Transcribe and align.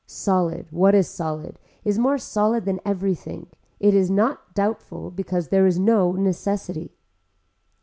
Solid, 0.07 0.65
what 0.71 0.95
is 0.95 1.07
solid, 1.07 1.59
is 1.85 1.99
more 1.99 2.17
solid 2.17 2.65
than 2.65 2.79
everything, 2.83 3.45
it 3.79 3.93
is 3.93 4.09
not 4.09 4.55
doubtful 4.55 5.11
because 5.11 5.49
there 5.49 5.67
is 5.67 5.77
no 5.77 6.13
necessity. 6.13 6.95